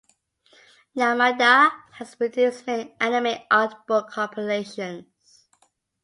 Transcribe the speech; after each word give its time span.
Yamada 0.95 1.69
has 1.91 2.15
produced 2.15 2.65
many 2.65 2.95
anime 2.99 3.37
art 3.51 3.85
book 3.85 4.09
compilations. 4.09 5.45